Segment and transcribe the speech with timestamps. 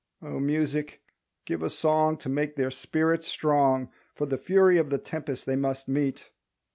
[0.23, 1.03] O Music
[1.45, 5.55] give a song To make their spirit strong For the fury of the tempest they
[5.55, 6.31] must meet.